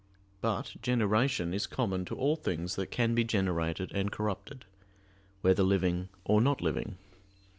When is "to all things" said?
2.05-2.75